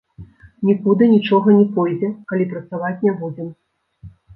Нікуды 0.69 1.03
нічога 1.11 1.47
не 1.59 1.67
пойдзе, 1.77 2.13
калі 2.33 2.51
працаваць 2.57 2.95
не 3.09 3.13
будзем. 3.25 3.59